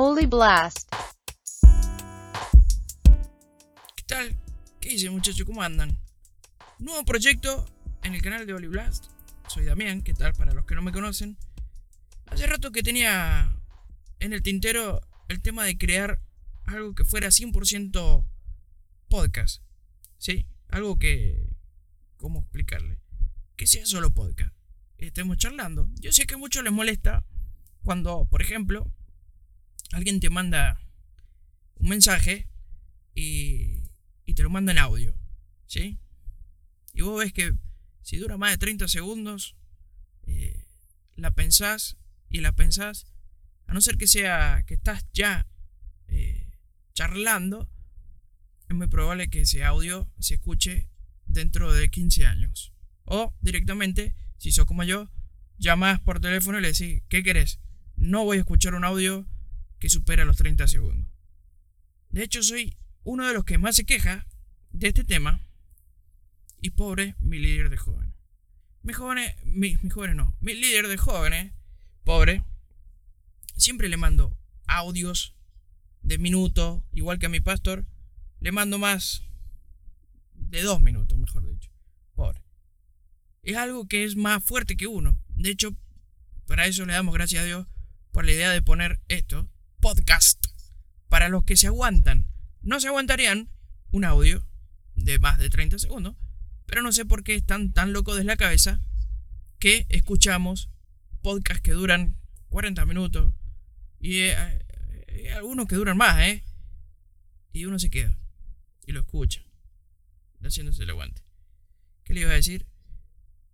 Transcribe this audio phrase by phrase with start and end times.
[0.00, 0.88] Holy Blast.
[3.96, 4.38] ¿Qué tal?
[4.78, 5.44] ¿Qué dice muchachos?
[5.44, 5.98] ¿Cómo andan?
[6.78, 7.66] Nuevo proyecto
[8.04, 9.06] en el canal de Holy Blast.
[9.48, 10.34] Soy Damián, ¿qué tal?
[10.34, 11.36] Para los que no me conocen.
[12.26, 13.52] Hace rato que tenía
[14.20, 16.20] en el tintero el tema de crear
[16.66, 18.24] algo que fuera 100%
[19.08, 19.64] podcast.
[20.18, 20.46] ¿Sí?
[20.68, 21.56] Algo que...
[22.18, 23.00] ¿Cómo explicarle?
[23.56, 24.54] Que sea solo podcast.
[24.96, 25.90] Estemos charlando.
[25.96, 27.24] Yo sé que a muchos les molesta
[27.82, 28.92] cuando, por ejemplo,
[29.92, 30.80] alguien te manda
[31.76, 32.48] un mensaje
[33.14, 33.90] y,
[34.24, 35.14] y te lo manda en audio.
[35.66, 35.98] ¿Sí?
[36.94, 37.54] Y vos ves que
[38.02, 39.54] si dura más de 30 segundos,
[40.26, 40.66] eh,
[41.14, 41.96] la pensás
[42.28, 43.06] y la pensás,
[43.66, 45.46] a no ser que sea que estás ya
[46.08, 46.50] eh,
[46.94, 47.70] charlando,
[48.68, 50.88] es muy probable que ese audio se escuche
[51.26, 52.72] dentro de 15 años.
[53.04, 55.10] O directamente, si sos como yo,
[55.58, 57.60] llamás por teléfono y le decís, ¿qué querés?
[57.96, 59.26] No voy a escuchar un audio
[59.78, 61.08] que supera los 30 segundos.
[62.10, 64.26] De hecho, soy uno de los que más se queja
[64.70, 65.40] de este tema.
[66.60, 68.14] Y pobre mi líder de jóvenes.
[68.82, 71.52] Mis jóvenes, mis, mis jóvenes no, mi líder de jóvenes,
[72.04, 72.42] pobre,
[73.56, 75.36] siempre le mando audios
[76.02, 77.86] de minuto, igual que a mi pastor,
[78.40, 79.22] le mando más
[80.34, 81.70] de dos minutos, mejor dicho.
[82.14, 82.42] Pobre.
[83.42, 85.18] Es algo que es más fuerte que uno.
[85.28, 85.76] De hecho,
[86.46, 87.66] para eso le damos gracias a Dios
[88.10, 89.48] por la idea de poner esto,
[89.94, 90.44] podcast,
[91.08, 92.26] para los que se aguantan.
[92.60, 93.48] No se aguantarían
[93.90, 94.46] un audio
[94.94, 96.14] de más de 30 segundos,
[96.66, 98.82] pero no sé por qué están tan locos de la cabeza
[99.58, 100.68] que escuchamos
[101.22, 102.18] podcasts que duran
[102.50, 103.32] 40 minutos
[103.98, 104.36] y eh,
[105.06, 106.44] eh, algunos que duran más, ¿eh?
[107.54, 108.14] Y uno se queda
[108.84, 109.42] y lo escucha,
[110.42, 111.22] haciéndose el aguante.
[112.04, 112.66] ¿Qué le iba a decir?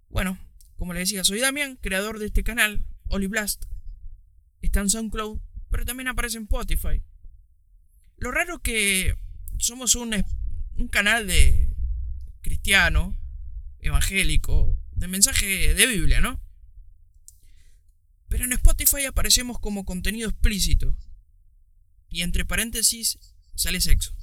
[0.08, 0.36] Bueno,
[0.74, 2.84] como le decía, soy Damian, creador de este canal,
[3.28, 3.66] Blast.
[4.62, 5.38] Está en SoundCloud,
[5.74, 7.02] pero también aparece en Spotify.
[8.18, 9.16] Lo raro que
[9.58, 10.24] somos un,
[10.88, 11.68] canal de
[12.42, 13.18] cristiano,
[13.80, 16.40] evangélico, de mensaje de Biblia, ¿no?
[18.28, 20.96] Pero en Spotify aparecemos como contenido explícito.
[22.08, 23.18] Y entre paréntesis
[23.56, 24.14] sale sexo.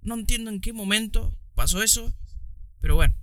[0.00, 2.16] No entiendo en qué momento pasó eso,
[2.80, 3.16] pero bueno,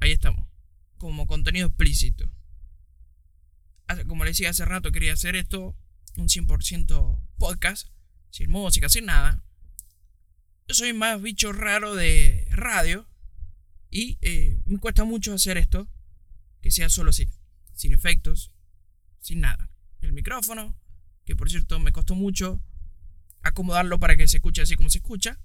[0.00, 0.48] ahí estamos.
[0.96, 2.32] Como contenido explícito.
[4.06, 5.76] Como le decía hace rato, quería hacer esto
[6.16, 7.88] un 100% podcast,
[8.30, 9.42] sin música, sin nada.
[10.68, 13.06] Yo soy más bicho raro de radio
[13.90, 15.88] y eh, me cuesta mucho hacer esto,
[16.60, 17.28] que sea solo así,
[17.74, 18.50] sin efectos,
[19.20, 19.70] sin nada.
[20.00, 20.76] El micrófono,
[21.24, 22.60] que por cierto me costó mucho
[23.42, 25.38] acomodarlo para que se escuche así como se escucha.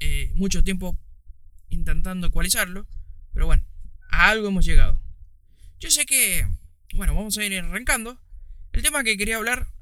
[0.00, 0.98] Eh, mucho tiempo
[1.68, 2.86] intentando ecualizarlo,
[3.32, 3.64] pero bueno,
[4.10, 5.00] a algo hemos llegado.
[5.78, 6.48] Yo sé que,
[6.94, 8.20] bueno, vamos a ir arrancando.
[8.76, 9.72] El tema que quería hablar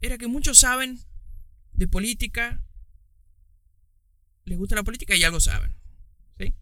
[0.00, 1.00] era que muchos saben
[1.72, 2.64] de política,
[4.44, 5.74] les gusta la política y algo saben.
[6.38, 6.54] ¿Sí?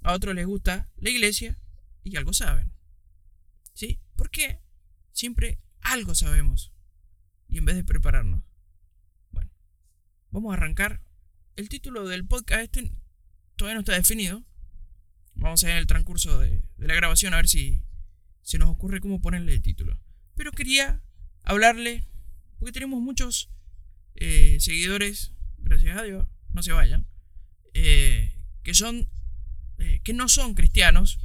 [0.00, 1.58] A otros les gusta la iglesia
[2.04, 2.72] y algo saben.
[3.74, 4.00] ¿Sí?
[4.16, 4.62] ¿Por qué?
[5.12, 6.72] Siempre algo sabemos.
[7.48, 8.42] Y en vez de prepararnos.
[9.30, 9.50] Bueno,
[10.30, 11.02] vamos a arrancar.
[11.54, 12.92] El título del podcast este
[13.56, 14.42] todavía no está definido.
[15.34, 17.84] Vamos a ver en el transcurso de, la grabación a ver si
[18.40, 20.00] se nos ocurre cómo ponerle el título.
[20.34, 21.04] Pero quería
[21.50, 22.04] hablarle,
[22.58, 23.50] porque tenemos muchos
[24.14, 27.06] eh, seguidores, gracias a Dios, no se vayan,
[27.74, 29.08] eh, que son,
[29.78, 31.18] eh, que no son cristianos,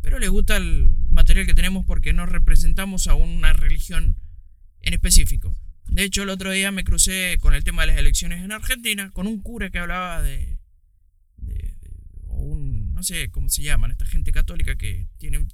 [0.00, 4.16] pero les gusta el material que tenemos porque no representamos a una religión
[4.80, 5.56] en específico.
[5.86, 9.10] De hecho, el otro día me crucé con el tema de las elecciones en Argentina,
[9.10, 10.58] con un cura que hablaba de,
[11.36, 11.76] de,
[12.28, 15.48] un, no sé cómo se llaman, esta gente católica que tienen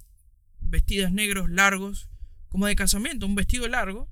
[0.61, 2.09] vestidos negros largos,
[2.49, 4.09] como de casamiento, un vestido largo,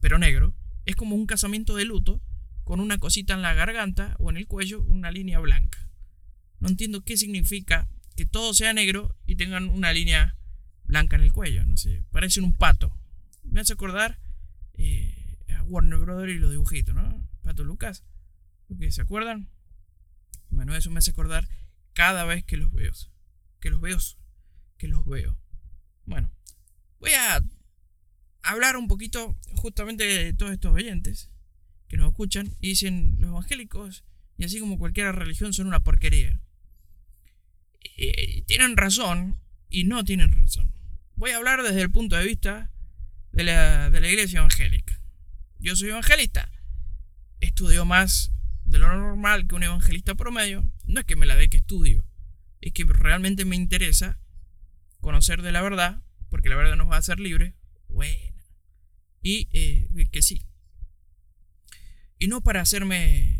[0.00, 0.54] pero negro.
[0.84, 2.20] Es como un casamiento de luto,
[2.64, 5.90] con una cosita en la garganta o en el cuello, una línea blanca.
[6.60, 10.36] No entiendo qué significa que todo sea negro y tengan una línea
[10.84, 11.64] blanca en el cuello.
[11.64, 12.92] No sé, parecen un pato.
[13.42, 14.18] Me hace acordar
[14.74, 17.26] eh, a Warner Brothers y los dibujitos, ¿no?
[17.42, 18.04] Pato Lucas.
[18.90, 19.48] ¿Se acuerdan?
[20.50, 21.48] Bueno, eso me hace acordar
[21.94, 22.92] cada vez que los veo.
[23.60, 23.98] Que los veo.
[24.76, 25.38] Que los veo.
[26.04, 26.30] Bueno,
[27.00, 27.42] voy a
[28.42, 31.30] hablar un poquito justamente de todos estos oyentes
[31.88, 34.04] que nos escuchan y dicen los evangélicos
[34.36, 36.40] y así como cualquier religión son una porquería.
[37.96, 39.36] Eh, tienen razón
[39.68, 40.72] y no tienen razón.
[41.16, 42.70] Voy a hablar desde el punto de vista
[43.32, 45.00] de la, de la iglesia evangélica.
[45.58, 46.50] Yo soy evangelista.
[47.40, 48.32] Estudio más
[48.64, 50.70] de lo normal que un evangelista promedio.
[50.84, 52.06] No es que me la dé que estudio.
[52.60, 54.20] Es que realmente me interesa
[55.00, 56.02] conocer de la verdad.
[56.30, 57.54] Porque la verdad nos va a hacer libres.
[57.88, 58.27] Bueno.
[59.22, 60.42] Y eh, que sí.
[62.18, 63.38] Y no para hacerme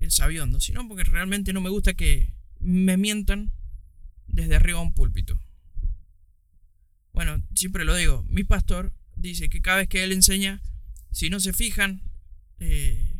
[0.00, 3.52] el sabiondo, sino porque realmente no me gusta que me mientan
[4.26, 5.40] desde arriba a un púlpito.
[7.12, 10.62] Bueno, siempre lo digo, mi pastor dice que cada vez que él enseña,
[11.10, 12.02] si no se fijan
[12.60, 13.18] eh,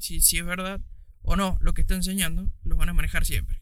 [0.00, 0.80] si, si es verdad
[1.22, 3.60] o no lo que está enseñando, los van a manejar siempre.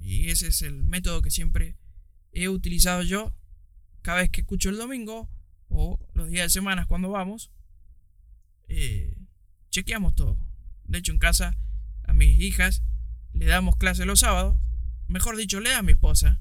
[0.00, 1.76] Y ese es el método que siempre
[2.32, 3.34] he utilizado yo
[4.02, 5.30] cada vez que escucho el domingo
[5.74, 7.50] o los días de semana cuando vamos.
[8.68, 9.14] Eh,
[9.70, 10.38] chequeamos todo.
[10.84, 11.56] De hecho, en casa
[12.04, 12.82] a mis hijas
[13.32, 14.58] le damos clase los sábados.
[15.08, 16.40] Mejor dicho, le da a mi esposa.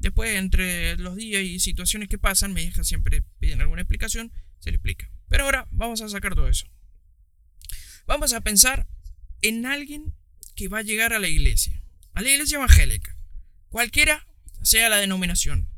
[0.00, 4.70] Después, entre los días y situaciones que pasan, mis hijas siempre piden alguna explicación, se
[4.70, 5.10] le explica.
[5.28, 6.66] Pero ahora vamos a sacar todo eso.
[8.06, 8.86] Vamos a pensar
[9.40, 10.14] en alguien
[10.54, 11.82] que va a llegar a la iglesia,
[12.12, 13.16] a la iglesia evangélica,
[13.68, 14.26] cualquiera
[14.62, 15.68] sea la denominación,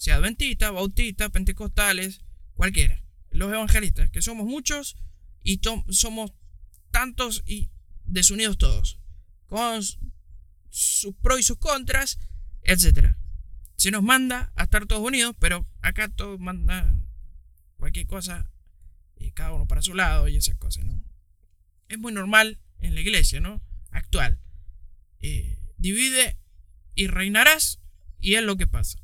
[0.00, 2.22] sea adventista, bautista, pentecostales,
[2.54, 3.04] cualquiera.
[3.28, 4.96] Los evangelistas, que somos muchos
[5.42, 5.60] y
[5.90, 6.32] somos
[6.90, 7.68] tantos y
[8.06, 8.98] desunidos todos,
[9.46, 9.82] con
[10.70, 12.18] sus pros y sus contras,
[12.62, 13.14] etc.
[13.76, 17.06] Se nos manda a estar todos unidos, pero acá todos mandan
[17.76, 18.50] cualquier cosa,
[19.18, 21.04] y cada uno para su lado y esas cosas, ¿no?
[21.88, 23.62] Es muy normal en la iglesia, ¿no?
[23.90, 24.40] Actual.
[25.20, 26.38] Eh, divide
[26.94, 27.80] y reinarás,
[28.18, 28.98] y es lo que pasa.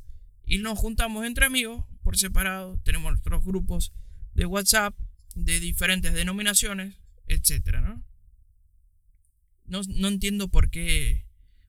[0.47, 3.91] Y nos juntamos entre amigos por separado, tenemos nuestros grupos
[4.33, 4.95] de WhatsApp
[5.35, 6.95] de diferentes denominaciones,
[7.27, 8.03] etcétera, ¿no?
[9.65, 10.07] ¿no?
[10.07, 11.25] entiendo por qué.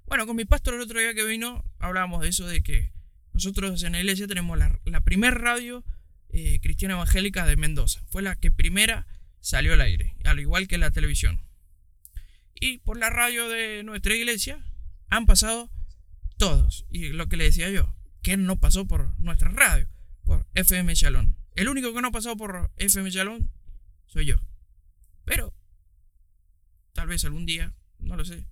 [0.07, 2.93] Bueno, con mi pastor el otro día que vino hablábamos de eso, de que
[3.33, 5.85] nosotros en la iglesia tenemos la, la primer radio
[6.31, 8.01] eh, cristiana evangélica de Mendoza.
[8.09, 9.09] Fue la que primera
[9.41, 11.41] salió al aire, al igual que la televisión.
[12.55, 14.65] Y por la radio de nuestra iglesia
[15.09, 15.69] han pasado
[16.37, 16.87] todos.
[16.91, 19.89] Y lo que le decía yo, ¿quién no pasó por nuestra radio?
[20.25, 21.35] Por FM Shalom.
[21.55, 23.49] El único que no pasado por FM Shalom
[24.07, 24.37] soy yo.
[25.25, 25.55] Pero,
[26.93, 28.47] tal vez algún día, no lo sé.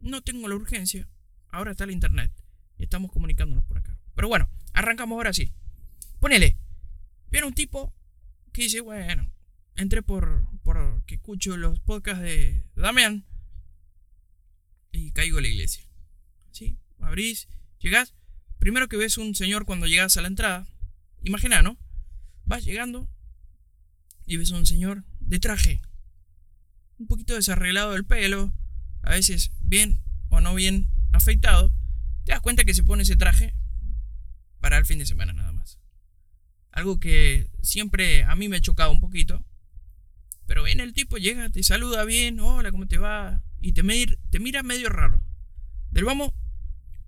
[0.00, 1.08] No tengo la urgencia.
[1.48, 2.30] Ahora está el internet.
[2.76, 3.98] Y estamos comunicándonos por acá.
[4.14, 5.52] Pero bueno, arrancamos ahora sí.
[6.18, 6.56] Ponele.
[7.30, 7.94] Viene un tipo
[8.52, 9.30] que dice, bueno,
[9.76, 13.24] entré por, por que escucho los podcasts de Damián
[14.92, 15.84] y caigo a la iglesia.
[16.50, 16.76] ¿Sí?
[16.98, 17.48] Abrís,
[17.78, 18.14] llegás.
[18.60, 20.66] Primero que ves un señor cuando llegas a la entrada.
[21.24, 21.78] Imagina, ¿no?
[22.44, 23.08] Vas llegando
[24.26, 25.80] y ves a un señor de traje.
[26.98, 28.52] Un poquito desarreglado del pelo.
[29.02, 31.72] A veces bien o no bien afeitado.
[32.24, 33.54] Te das cuenta que se pone ese traje
[34.60, 35.78] para el fin de semana nada más.
[36.70, 39.42] Algo que siempre a mí me ha chocado un poquito.
[40.44, 43.42] Pero viene el tipo, llega, te saluda bien, hola, ¿cómo te va?
[43.58, 43.82] Y te,
[44.28, 45.22] te mira medio raro.
[45.90, 46.34] Del vamos,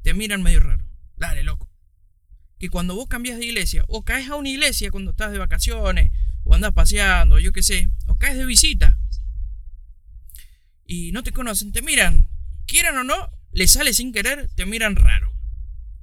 [0.00, 0.91] te miran medio raro.
[1.16, 1.68] Dale, loco.
[2.58, 6.12] Que cuando vos cambias de iglesia, o caes a una iglesia cuando estás de vacaciones,
[6.44, 8.98] o andas paseando, yo qué sé, o caes de visita,
[10.86, 12.28] y no te conocen, te miran,
[12.66, 15.32] quieran o no, le sale sin querer, te miran raro.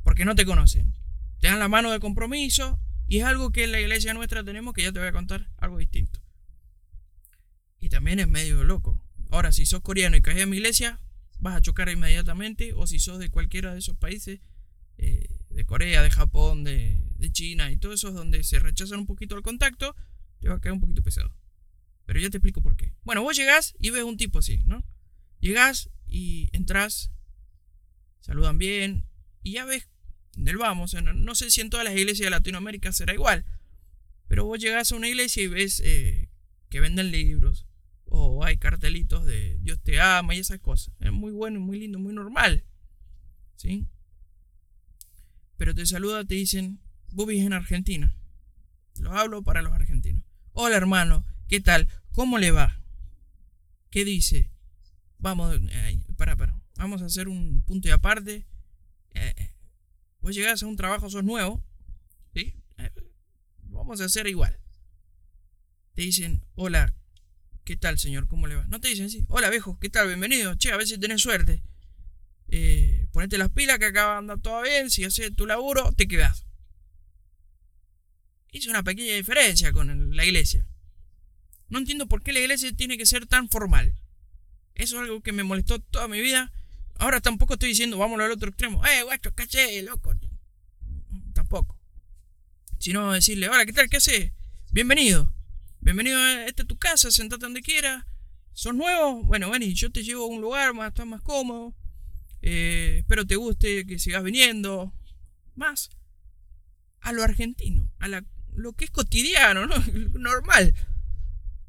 [0.03, 0.95] Porque no te conocen.
[1.39, 4.73] Te dan la mano de compromiso, y es algo que en la iglesia nuestra tenemos
[4.73, 6.21] que ya te voy a contar algo distinto.
[7.79, 9.01] Y también es medio loco.
[9.31, 10.99] Ahora, si sos coreano y caes en mi iglesia,
[11.39, 12.73] vas a chocar inmediatamente.
[12.73, 14.41] O si sos de cualquiera de esos países,
[14.99, 19.35] eh, de Corea, de Japón, de, China y todos esos donde se rechazan un poquito
[19.35, 19.95] el contacto,
[20.39, 21.31] te va a caer un poquito pesado.
[22.05, 22.93] Pero ya te explico por qué.
[23.03, 24.83] Bueno, vos llegás y ves un tipo así, ¿no?
[25.39, 27.11] Llegás y entras,
[28.19, 29.05] saludan bien
[29.43, 29.87] y ya ves
[30.35, 30.93] del vamos.
[30.93, 33.45] No sé si en todas las iglesias de Latinoamérica será igual.
[34.27, 36.29] Pero vos llegás a una iglesia y ves eh,
[36.69, 37.67] que venden libros.
[38.05, 40.93] O hay cartelitos de Dios te ama y esas cosas.
[40.99, 42.63] Es muy bueno, muy lindo, muy normal.
[43.55, 43.87] ¿Sí?
[45.59, 46.79] Pero te saluda, te dicen,
[47.11, 48.15] vos en Argentina.
[48.97, 50.23] Lo hablo para los argentinos.
[50.53, 51.89] Hola hermano, ¿qué tal?
[52.13, 52.81] ¿Cómo le va?
[53.89, 54.49] ¿Qué dice?
[55.17, 56.57] Vamos, eh, para, para.
[56.77, 58.47] Vamos a hacer un punto de aparte.
[59.11, 59.51] Eh,
[60.21, 61.61] Vos llegás a un trabajo, sos nuevo,
[62.33, 62.55] ¿sí?
[62.77, 62.91] Eh,
[63.63, 64.57] vamos a hacer igual.
[65.93, 66.93] Te dicen, hola,
[67.65, 68.29] ¿qué tal, señor?
[68.29, 68.65] ¿Cómo le va?
[68.67, 70.07] No te dicen así, hola, viejo, ¿qué tal?
[70.07, 70.55] Bienvenido.
[70.55, 71.63] Che, a si tenés suerte.
[72.51, 74.89] Eh, ponete las pilas que acá anda todo bien.
[74.89, 76.45] Si haces tu laburo, te quedas.
[78.51, 80.65] Es una pequeña diferencia con la iglesia.
[81.69, 83.95] No entiendo por qué la iglesia tiene que ser tan formal.
[84.73, 86.51] Eso es algo que me molestó toda mi vida
[86.99, 88.85] Ahora tampoco estoy diciendo, vámonos al otro extremo.
[88.85, 90.13] Eh, guacho, caché, loco.
[91.33, 91.77] Tampoco.
[92.77, 93.89] Sino decirle, hola, ¿qué tal?
[93.89, 94.33] ¿Qué haces?
[94.71, 95.33] Bienvenido.
[95.79, 98.03] Bienvenido a esta tu casa, sentate donde quieras.
[98.51, 99.23] ¿Sos nuevo?
[99.23, 101.73] Bueno, ven y yo te llevo a un lugar más, estás más cómodo.
[102.41, 104.93] Eh, espero te guste, que sigas viniendo.
[105.55, 105.89] Más
[107.01, 109.75] a lo argentino, a lo que es cotidiano, ¿no?
[110.19, 110.73] Normal.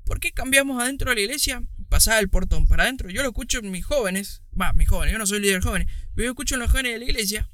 [0.04, 1.62] ¿Por qué cambiamos adentro de la iglesia?
[1.88, 3.10] Pasaba el portón para adentro.
[3.10, 4.42] Yo lo escucho en mis jóvenes.
[4.60, 5.86] Va, mis jóvenes, yo no soy líder joven.
[6.14, 7.48] Pero yo escucho en los jóvenes de la iglesia.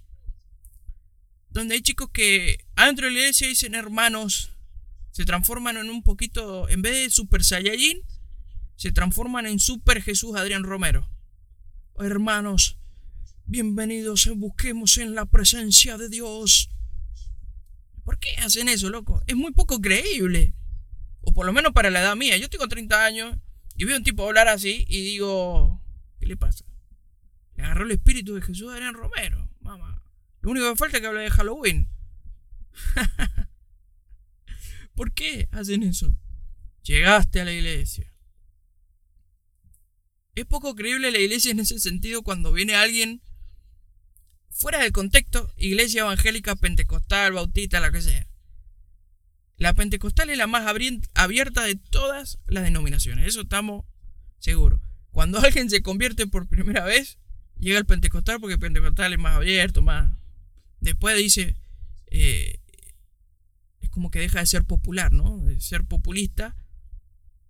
[1.50, 4.52] Donde hay chicos que adentro de la iglesia dicen hermanos.
[5.10, 6.68] Se transforman en un poquito.
[6.68, 8.02] En vez de Super Saiyajin,
[8.76, 11.10] se transforman en Super Jesús Adrián Romero.
[11.98, 12.78] Hermanos,
[13.46, 16.70] bienvenidos, busquemos en la presencia de Dios.
[18.04, 19.22] ¿Por qué hacen eso, loco?
[19.26, 20.54] Es muy poco creíble.
[21.20, 22.36] O por lo menos para la edad mía.
[22.36, 23.36] Yo tengo 30 años
[23.76, 25.82] y veo un tipo hablar así y digo,
[26.18, 26.64] ¿qué le pasa?
[27.54, 30.02] Le agarró el espíritu de Jesús Adrián Romero, mamá.
[30.40, 31.88] Lo único que falta es que hable de Halloween.
[34.94, 36.16] ¿Por qué hacen eso?
[36.82, 38.12] Llegaste a la iglesia.
[40.34, 43.22] Es poco creíble la iglesia en ese sentido cuando viene alguien
[44.56, 48.26] fuera del contexto, iglesia evangélica, pentecostal, bautista, la que sea.
[49.58, 50.66] La pentecostal es la más
[51.14, 53.84] abierta de todas las denominaciones, eso estamos
[54.38, 54.80] seguros.
[55.10, 57.18] Cuando alguien se convierte por primera vez,
[57.58, 60.12] llega el pentecostal porque el pentecostal es más abierto, más...
[60.80, 61.56] Después dice,
[62.06, 62.60] eh,
[63.80, 65.38] es como que deja de ser popular, ¿no?
[65.38, 66.56] De ser populista,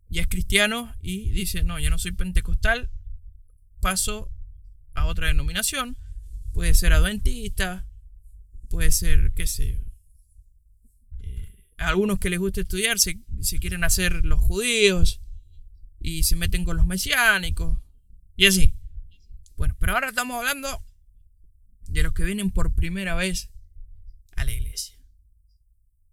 [0.08, 2.90] ya es cristiano y dice, no, ya no soy pentecostal,
[3.80, 4.30] paso
[4.94, 5.96] a otra denominación
[6.56, 7.86] Puede ser adventista,
[8.70, 9.78] puede ser, qué sé
[11.20, 13.20] eh, algunos que les gusta estudiar se,
[13.60, 15.20] quieren hacer los judíos
[16.00, 17.78] y se meten con los mesiánicos
[18.36, 18.74] y así.
[19.58, 20.82] Bueno, pero ahora estamos hablando
[21.88, 23.50] de los que vienen por primera vez
[24.34, 24.96] a la iglesia.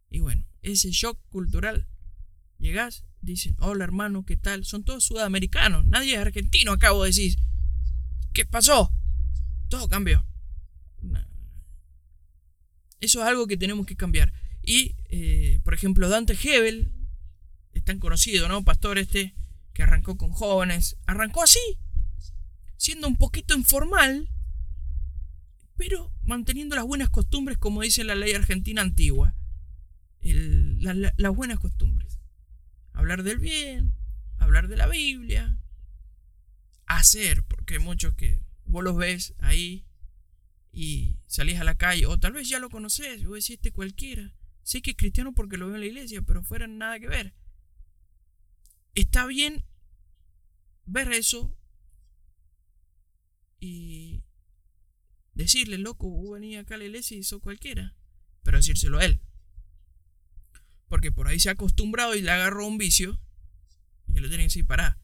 [0.09, 1.87] Y bueno, ese shock cultural,
[2.57, 4.65] llegás, dicen, hola hermano, ¿qué tal?
[4.65, 7.39] Son todos sudamericanos, nadie es argentino, acabo de decir.
[8.33, 8.93] ¿Qué pasó?
[9.69, 10.25] Todo cambió.
[13.03, 14.31] Eso es algo que tenemos que cambiar.
[14.61, 16.89] Y, eh, por ejemplo, Dante Hebel,
[17.73, 18.63] es tan conocido, ¿no?
[18.63, 19.35] Pastor este,
[19.73, 20.95] que arrancó con jóvenes.
[21.05, 21.59] Arrancó así,
[22.77, 24.29] siendo un poquito informal,
[25.75, 29.35] pero manteniendo las buenas costumbres, como dice la ley argentina antigua.
[30.21, 32.21] las buenas costumbres.
[32.93, 33.95] Hablar del bien,
[34.37, 35.59] hablar de la Biblia,
[36.85, 39.83] hacer, porque muchos que vos los ves ahí
[40.73, 44.35] y salís a la calle, o tal vez ya lo conoces, vos decís este cualquiera.
[44.63, 47.35] Sé que es cristiano porque lo veo en la iglesia, pero fuera nada que ver.
[48.95, 49.63] Está bien
[50.85, 51.55] ver eso
[53.59, 54.23] y
[55.35, 57.95] decirle, loco, vos venís acá a la iglesia y sos cualquiera,
[58.41, 59.21] pero decírselo a él.
[60.87, 63.21] Porque por ahí se ha acostumbrado y le agarró un vicio
[64.07, 64.99] y lo tiene que decir, pará.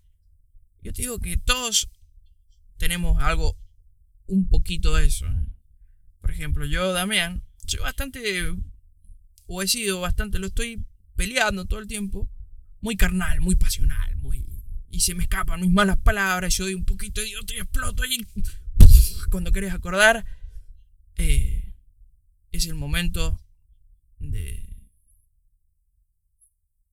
[0.81, 1.91] Yo te digo que todos
[2.77, 3.55] tenemos algo,
[4.25, 5.27] un poquito de eso.
[5.27, 5.58] ¿eh?
[6.29, 8.53] Por ejemplo, yo, Damián, soy bastante,
[9.47, 12.29] o he sido bastante, lo estoy peleando todo el tiempo,
[12.81, 14.45] muy carnal, muy pasional, muy...
[14.91, 18.03] Y se me escapan mis malas palabras, yo doy un poquito de idiota y exploto
[18.03, 18.27] ahí.
[19.31, 20.23] Cuando querés acordar,
[21.15, 21.73] eh,
[22.51, 23.41] es el momento
[24.19, 24.69] de,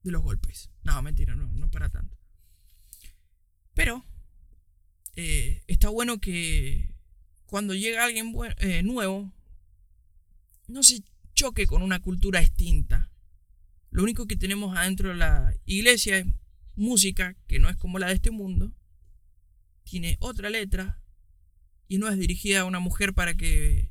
[0.02, 0.70] de los golpes.
[0.82, 2.16] No, mentira, no, no para tanto.
[3.74, 4.02] Pero
[5.14, 6.95] eh, está bueno que
[7.56, 9.32] cuando llega alguien eh, nuevo,
[10.66, 13.10] no se choque con una cultura extinta.
[13.88, 16.26] Lo único que tenemos adentro de la iglesia es
[16.74, 18.74] música que no es como la de este mundo,
[19.84, 21.00] tiene otra letra
[21.88, 23.90] y no es dirigida a una mujer para que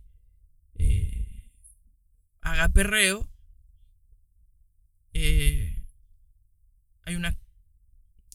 [0.76, 1.50] eh,
[2.42, 3.28] haga perreo.
[5.16, 5.84] Eh,
[7.02, 7.36] hay unas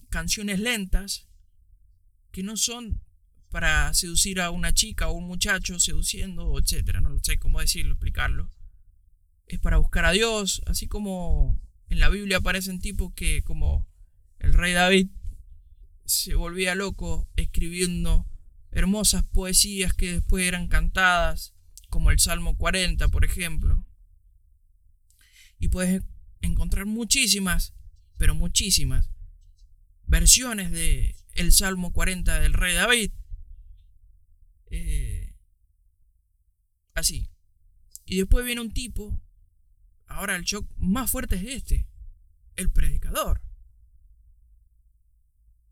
[0.08, 1.28] canciones lentas
[2.32, 3.00] que no son
[3.50, 7.00] para seducir a una chica o un muchacho, seduciendo, etcétera.
[7.00, 8.50] No sé cómo decirlo, explicarlo.
[9.46, 13.88] Es para buscar a Dios, así como en la Biblia aparecen tipos que, como
[14.38, 15.08] el rey David,
[16.04, 18.26] se volvía loco escribiendo
[18.70, 21.52] hermosas poesías que después eran cantadas,
[21.88, 23.84] como el Salmo 40, por ejemplo.
[25.58, 26.04] Y puedes
[26.40, 27.74] encontrar muchísimas,
[28.16, 29.10] pero muchísimas
[30.06, 33.10] versiones de el Salmo 40 del rey David
[34.70, 35.34] eh,
[36.94, 37.30] así.
[38.06, 39.20] Y después viene un tipo.
[40.06, 41.86] Ahora el shock más fuerte es este.
[42.56, 43.42] El predicador.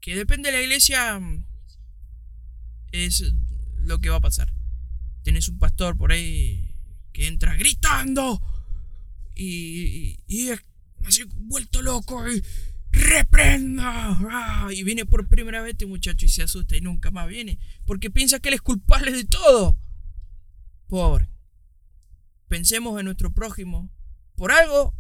[0.01, 1.21] Que depende de la iglesia.
[2.93, 3.23] Es
[3.77, 4.53] lo que va a pasar.
[5.23, 6.75] Tienes un pastor por ahí
[7.13, 8.41] que entra gritando.
[9.35, 10.61] Y, y, es
[11.05, 12.29] así vuelto loco.
[12.31, 12.43] Y,
[12.91, 14.19] reprenda.
[14.31, 17.59] Ah, y viene por primera vez este muchacho y se asusta y nunca más viene.
[17.85, 19.79] Porque piensa que él es culpable de todo.
[20.89, 21.29] Pobre.
[22.49, 23.91] Pensemos en nuestro prójimo.
[24.37, 24.95] Por algo,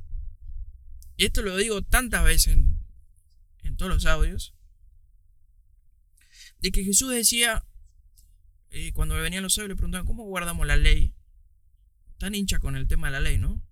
[1.17, 2.79] y esto lo digo tantas veces en,
[3.77, 4.55] todos los audios,
[6.61, 7.65] de que Jesús decía,
[8.71, 11.15] eh, cuando venían los sabios le preguntaban, ¿cómo guardamos la ley?
[12.19, 13.63] Tan hincha con el tema de la ley, ¿no?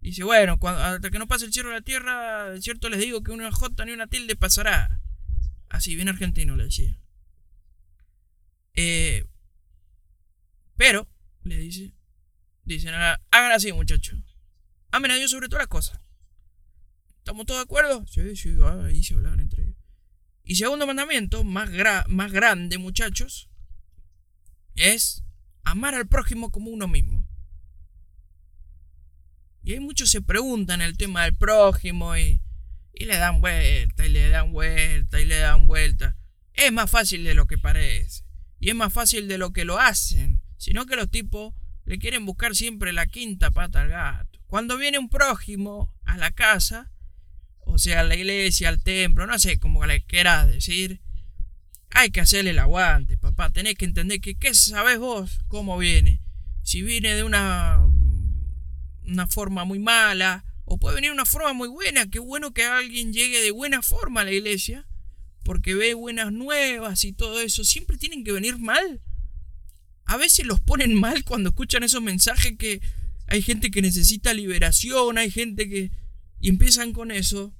[0.00, 3.32] Dice, bueno, hasta que no pase el cielo de la tierra, cierto les digo que
[3.32, 5.00] una J ni una tilde pasará.
[5.68, 6.98] Así, bien argentino le decía.
[8.74, 9.26] Eh,
[10.76, 11.08] pero,
[11.42, 11.92] le dice,
[12.64, 14.20] dicen, hagan así muchachos.
[14.90, 16.00] Amen a Dios sobre todas las cosas.
[17.18, 18.06] ¿Estamos todos de acuerdo?
[18.06, 19.76] Sí, sí, ahí se hablaban entre ellos.
[20.44, 21.68] Y segundo mandamiento, más,
[22.08, 23.50] más grande, muchachos,
[24.76, 25.24] es
[25.64, 27.28] amar al prójimo como uno mismo.
[29.68, 32.40] Y hay muchos se preguntan el tema del prójimo y,
[32.94, 36.16] le dan vuelta y le dan vuelta y le dan vuelta.
[36.54, 38.24] Es más fácil de lo que parece.
[38.58, 40.40] Y es más fácil de lo que lo hacen.
[40.56, 41.52] Sino que los tipos
[41.84, 44.40] le quieren buscar siempre la quinta pata al gato.
[44.46, 46.90] Cuando viene un prójimo a la casa,
[47.58, 51.02] o sea, a la iglesia, al templo, no sé, como le quieras decir,
[51.90, 53.50] hay que hacerle el aguante, papá.
[53.50, 56.22] Tenés que entender que, ¿qué sabes vos cómo viene?
[56.62, 57.86] Si viene de una
[59.08, 62.08] una forma muy mala, o puede venir una forma muy buena.
[62.10, 64.86] Qué bueno que alguien llegue de buena forma a la iglesia,
[65.44, 67.64] porque ve buenas nuevas y todo eso.
[67.64, 69.00] Siempre tienen que venir mal.
[70.04, 72.80] A veces los ponen mal cuando escuchan esos mensajes que
[73.26, 75.90] hay gente que necesita liberación, hay gente que...
[76.40, 77.52] Y empiezan con eso.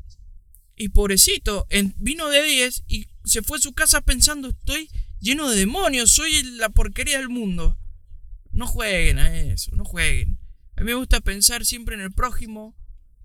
[0.76, 4.88] Y pobrecito, vino de 10 y se fue a su casa pensando, estoy
[5.18, 7.76] lleno de demonios, soy la porquería del mundo.
[8.52, 10.37] No jueguen a eso, no jueguen.
[10.78, 12.72] A mí me gusta pensar siempre en el prójimo.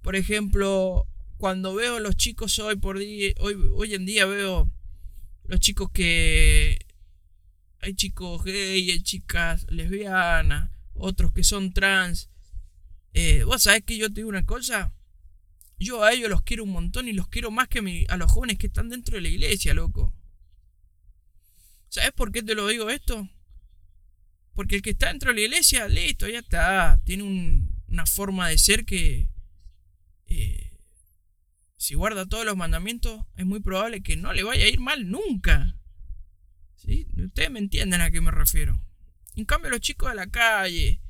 [0.01, 1.07] Por ejemplo,
[1.37, 4.71] cuando veo a los chicos hoy por día, hoy, hoy en día veo
[5.43, 6.83] los chicos que
[7.79, 12.31] hay chicos gay, hay chicas lesbianas, otros que son trans.
[13.13, 14.91] Eh, Vos sabés que yo te digo una cosa.
[15.77, 18.57] Yo a ellos los quiero un montón y los quiero más que a los jóvenes
[18.57, 20.11] que están dentro de la iglesia, loco.
[21.89, 23.29] ¿Sabes por qué te lo digo esto?
[24.53, 27.01] Porque el que está dentro de la iglesia, listo, ya está.
[27.03, 27.23] Tiene
[27.87, 29.29] una forma de ser que
[30.27, 30.71] eh,
[31.77, 35.09] si guarda todos los mandamientos, es muy probable que no le vaya a ir mal
[35.09, 35.75] nunca.
[36.75, 37.07] ¿Sí?
[37.17, 38.79] Ustedes me entienden a qué me refiero.
[39.35, 41.01] En cambio, los chicos de la calle,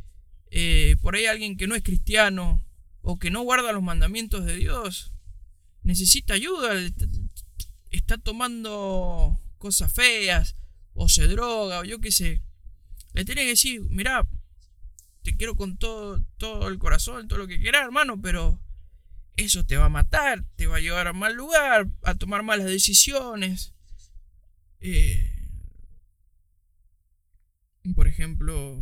[0.49, 2.65] eh, por ahí alguien que no es cristiano
[3.01, 5.13] o que no guarda los mandamientos de Dios,
[5.83, 6.73] necesita ayuda,
[7.91, 10.55] está tomando cosas feas
[10.93, 12.41] o se droga o yo qué sé.
[13.13, 14.27] Le tenés que decir, mirá,
[15.21, 18.59] te quiero con todo, todo el corazón, todo lo que quieras, hermano, pero
[19.37, 22.67] eso te va a matar, te va a llevar a mal lugar, a tomar malas
[22.67, 23.73] decisiones.
[24.79, 25.33] Eh,
[27.95, 28.77] por ejemplo,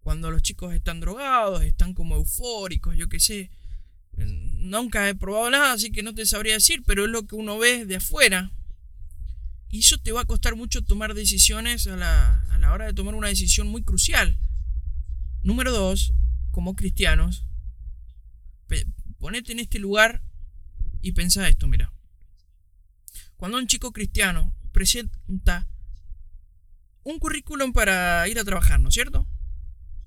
[0.00, 3.50] cuando los chicos están drogados, están como eufóricos, yo qué sé.
[4.12, 7.58] Nunca he probado nada, así que no te sabría decir, pero es lo que uno
[7.58, 8.50] ve de afuera.
[9.70, 12.92] Y eso te va a costar mucho tomar decisiones a la, a la hora de
[12.92, 14.36] tomar una decisión muy crucial.
[15.42, 16.12] Número dos,
[16.50, 17.46] como cristianos,
[19.18, 20.22] ponete en este lugar
[21.02, 21.92] y pensá esto, mira.
[23.36, 25.68] Cuando un chico cristiano presenta
[27.04, 29.26] un currículum para ir a trabajar, ¿no es cierto?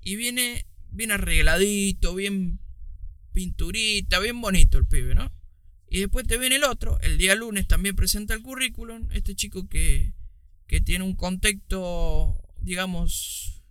[0.02, 2.60] Y viene bien arregladito, bien
[3.32, 5.32] pinturita, bien bonito el pibe, ¿no?
[5.94, 9.68] Y después te viene el otro, el día lunes también presenta el currículum, este chico
[9.68, 10.12] que,
[10.66, 13.62] que tiene un contexto, digamos,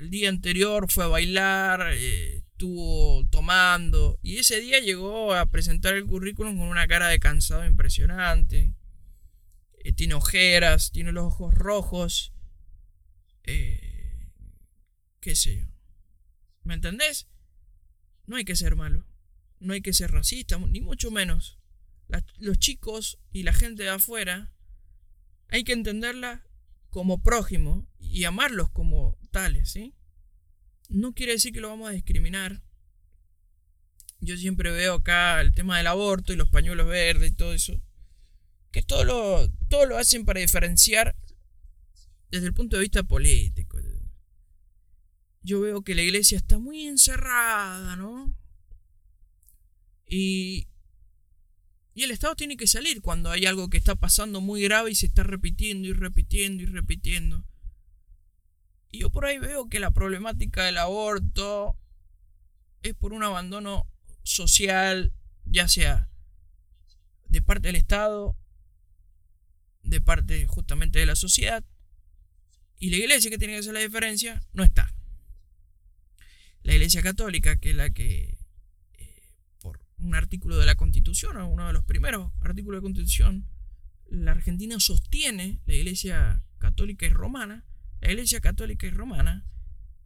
[0.00, 5.94] el día anterior fue a bailar, eh, estuvo tomando, y ese día llegó a presentar
[5.94, 8.74] el currículum con una cara de cansado impresionante.
[9.78, 12.32] Eh, tiene ojeras, tiene los ojos rojos.
[13.44, 14.28] Eh,
[15.20, 15.66] ¿Qué sé yo?
[16.64, 17.28] ¿Me entendés?
[18.26, 19.06] No hay que ser malo
[19.60, 21.58] no hay que ser racista, ni mucho menos.
[22.38, 24.52] los chicos y la gente de afuera
[25.48, 26.46] hay que entenderla
[26.90, 29.94] como prójimo y amarlos como tales, ¿sí?
[30.88, 32.62] No quiere decir que lo vamos a discriminar.
[34.20, 37.80] Yo siempre veo acá el tema del aborto y los pañuelos verdes y todo eso.
[38.70, 41.16] Que todo lo, todo lo hacen para diferenciar
[42.30, 43.78] desde el punto de vista político.
[45.42, 48.34] Yo veo que la iglesia está muy encerrada, ¿no?
[50.06, 50.68] Y,
[51.94, 54.94] y el Estado tiene que salir cuando hay algo que está pasando muy grave y
[54.94, 57.44] se está repitiendo y repitiendo y repitiendo.
[58.90, 61.76] Y yo por ahí veo que la problemática del aborto
[62.82, 63.88] es por un abandono
[64.22, 65.12] social,
[65.44, 66.08] ya sea
[67.26, 68.36] de parte del Estado,
[69.82, 71.64] de parte justamente de la sociedad,
[72.78, 74.94] y la iglesia que tiene que hacer la diferencia no está.
[76.62, 78.38] La iglesia católica, que es la que
[80.04, 83.48] un artículo de la Constitución, uno de los primeros artículos de la Constitución,
[84.10, 87.64] la Argentina sostiene, la Iglesia Católica y Romana,
[88.00, 89.46] la Iglesia Católica y Romana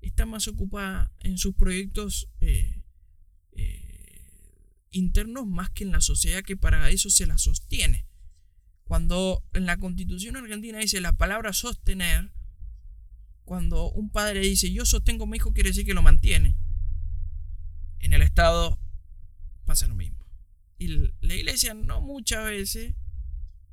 [0.00, 2.80] está más ocupada en sus proyectos eh,
[3.52, 4.22] eh,
[4.92, 8.06] internos más que en la sociedad que para eso se la sostiene.
[8.84, 12.30] Cuando en la constitución argentina dice la palabra sostener,
[13.44, 16.56] cuando un padre dice yo sostengo a mi hijo quiere decir que lo mantiene.
[17.98, 18.78] En el Estado
[19.68, 20.26] pasa lo mismo.
[20.78, 22.94] Y la iglesia no muchas veces,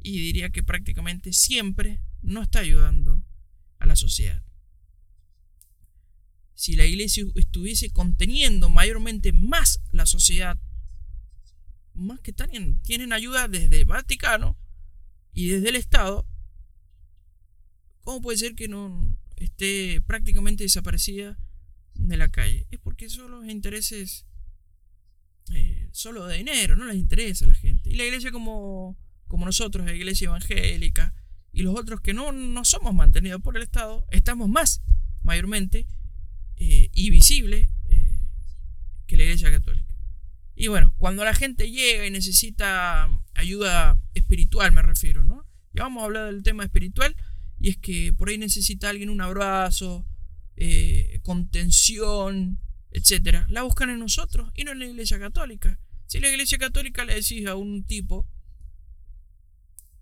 [0.03, 3.23] y diría que prácticamente siempre, no está ayudando
[3.79, 4.45] a la sociedad
[6.55, 10.58] si la iglesia estuviese conteniendo mayormente más la sociedad,
[11.93, 14.58] más que tienen, tienen ayuda desde el Vaticano
[15.34, 16.25] y desde el Estado,
[18.01, 21.38] ¿cómo puede ser que no esté prácticamente desaparecida
[21.93, 22.67] de la calle?
[22.71, 24.25] Es porque son los intereses
[25.53, 27.89] eh, solo de dinero, no les interesa a la gente.
[27.89, 31.13] Y la iglesia como, como nosotros, la iglesia evangélica,
[31.51, 34.81] y los otros que no, no somos mantenidos por el Estado, estamos más
[35.23, 35.88] mayormente
[36.58, 38.19] eh, y visible eh,
[39.08, 39.93] que la Iglesia Católica.
[40.55, 45.45] Y bueno, cuando la gente llega y necesita ayuda espiritual, me refiero, ¿no?
[45.73, 47.15] Ya vamos a hablar del tema espiritual,
[47.60, 50.05] y es que por ahí necesita alguien un abrazo,
[51.23, 52.60] contención,
[52.95, 53.45] etcétera.
[53.49, 55.79] La buscan en nosotros y no en la Iglesia Católica.
[56.08, 58.25] Si la Iglesia Católica le decís a un tipo,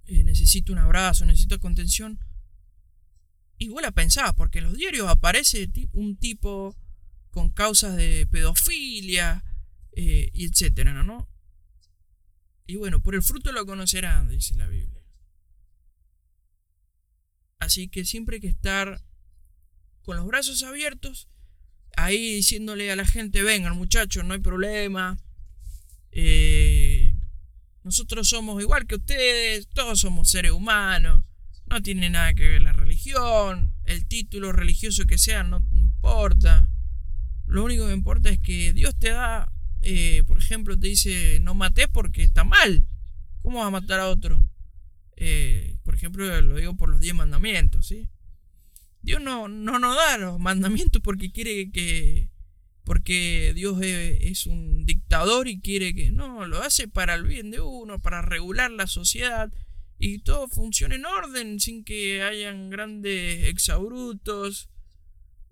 [0.05, 2.19] necesito un abrazo, necesito contención,
[3.57, 6.75] igual a pensar, porque en los diarios aparece un tipo
[7.31, 9.43] con causas de pedofilia
[9.93, 11.29] eh, y etcétera, ¿no?
[12.67, 15.03] Y bueno, por el fruto lo conocerán, dice la Biblia.
[17.59, 19.01] Así que siempre hay que estar
[20.03, 21.27] con los brazos abiertos,
[21.95, 25.17] ahí diciéndole a la gente, vengan muchachos, no hay problema.
[26.11, 27.15] Eh,
[27.83, 31.23] nosotros somos igual que ustedes, todos somos seres humanos.
[31.67, 36.69] No tiene nada que ver la religión, el título religioso que sea, no importa.
[37.45, 39.51] Lo único que importa es que Dios te da,
[39.81, 42.87] eh, por ejemplo, te dice no mates porque está mal.
[43.41, 44.47] ¿Cómo vas a matar a otro?
[45.15, 48.09] Eh, por ejemplo, lo digo por los diez mandamientos, ¿sí?
[49.03, 52.29] Dios no, no nos da los mandamientos porque quiere que...
[52.85, 56.11] Porque Dios es un dictador y quiere que...
[56.11, 59.51] No, lo hace para el bien de uno, para regular la sociedad
[59.99, 64.69] y todo funcione en orden sin que hayan grandes exabrutos.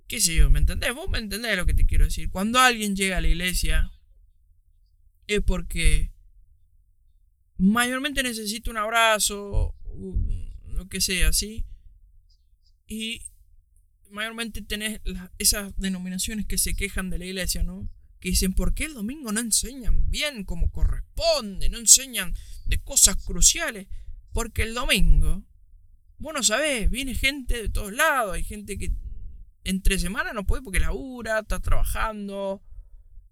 [0.07, 0.49] ¿Qué sé yo?
[0.49, 0.93] ¿Me entendés?
[0.93, 2.29] Vos me entendés lo que te quiero decir.
[2.29, 3.91] Cuando alguien llega a la iglesia
[5.27, 6.11] es porque
[7.57, 9.73] mayormente necesita un abrazo,
[10.67, 11.65] lo que sea, ¿sí?
[12.87, 13.21] Y
[14.11, 15.01] mayormente tenés
[15.37, 17.89] esas denominaciones que se quejan de la iglesia, ¿no?
[18.19, 21.69] Que dicen, ¿por qué el domingo no enseñan bien como corresponde?
[21.69, 23.87] No enseñan de cosas cruciales.
[24.33, 25.43] Porque el domingo,
[26.17, 26.57] vos no
[26.89, 28.35] viene gente de todos lados.
[28.35, 28.91] Hay gente que
[29.63, 32.61] entre semana no puede porque labura, está trabajando.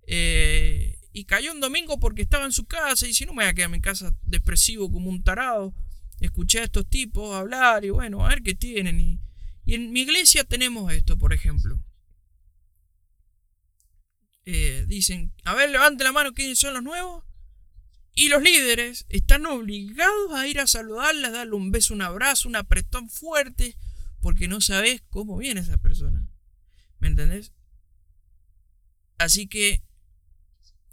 [0.07, 3.07] Eh, y cayó un domingo porque estaba en su casa.
[3.07, 5.73] Y si no me voy a quedar en mi casa depresivo como un tarado.
[6.19, 8.99] Escuché a estos tipos hablar y bueno, a ver qué tienen.
[8.99, 9.19] Y,
[9.69, 11.79] y en mi iglesia tenemos esto, por ejemplo.
[14.43, 17.23] Eh, dicen, a ver, levante la mano, ¿quiénes son los nuevos?
[18.15, 22.55] Y los líderes están obligados a ir a saludarlas, darle un beso, un abrazo, un
[22.55, 23.77] apretón fuerte,
[24.21, 26.27] porque no sabes cómo viene esa persona.
[26.97, 27.53] ¿Me entendés?
[29.19, 29.83] Así que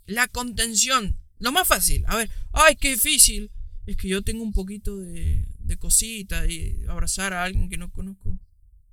[0.05, 3.51] la contención, lo más fácil, a ver, ay, qué difícil,
[3.87, 7.91] es que yo tengo un poquito de, de cosita y abrazar a alguien que no
[7.91, 8.39] conozco.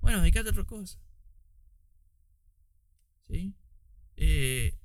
[0.04, 1.00] Bueno, dedícate a otra cosa.
[3.26, 3.56] ¿Sí?
[4.18, 4.76] Eh,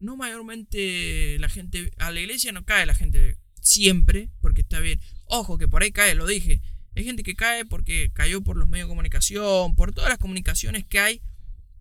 [0.00, 4.98] no mayormente la gente, a la iglesia no cae la gente siempre, porque está bien.
[5.26, 6.62] Ojo, que por ahí cae, lo dije.
[6.96, 10.86] Hay gente que cae porque cayó por los medios de comunicación, por todas las comunicaciones
[10.86, 11.22] que hay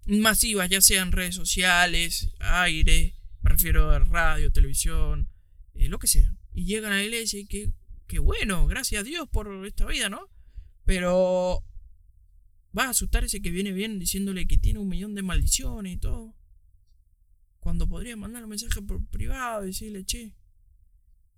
[0.05, 5.29] masivas, ya sean redes sociales, aire, me refiero a radio, televisión,
[5.75, 6.35] eh, lo que sea.
[6.53, 7.71] Y llegan a la iglesia y que,
[8.05, 10.29] que bueno, gracias a Dios por esta vida, ¿no?
[10.83, 11.63] Pero
[12.77, 15.97] va a asustar ese que viene bien diciéndole que tiene un millón de maldiciones y
[15.97, 16.35] todo.
[17.59, 20.35] Cuando podría mandar un mensaje por privado y decirle, che,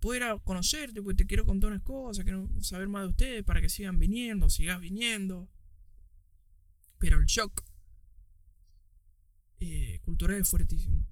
[0.00, 3.44] puedo ir a conocerte porque te quiero contar unas cosas, quiero saber más de ustedes
[3.44, 5.48] para que sigan viniendo, sigas viniendo.
[6.98, 7.64] Pero el shock
[9.60, 11.06] eh, cultural es fuertísimo.